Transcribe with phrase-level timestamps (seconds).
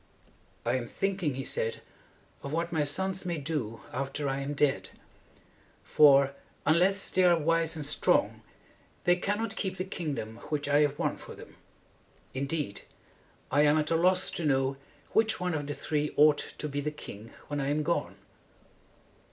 [0.65, 1.83] "I am thinking," he said,
[2.41, 4.89] "of what my sons may do after I am dead.
[5.83, 6.33] For,
[6.65, 8.41] unless they are wise and strong,
[9.03, 11.55] they cannot keep the kingdom which I have won for them.
[12.33, 12.81] Indeed,
[13.51, 14.75] I am at a loss to know
[15.11, 18.15] which one of the three ought to be the king when I am gone."